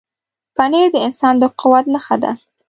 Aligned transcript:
پنېر 0.55 0.87
د 0.93 0.95
انسان 1.07 1.33
د 1.41 1.43
قوت 1.59 1.85
نښه 1.93 2.15
ده. 2.23 2.31